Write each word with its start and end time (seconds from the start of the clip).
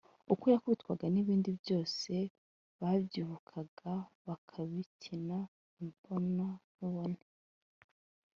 uko 0.33 0.45
yakubitwaga 0.53 1.05
n’ibindi 1.13 1.49
byose 1.61 2.11
babyibukaga 2.81 3.93
bakabikina 4.27 5.37
imbona 5.81 6.45
nkubone 6.73 7.23